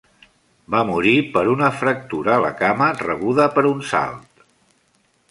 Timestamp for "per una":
1.35-1.67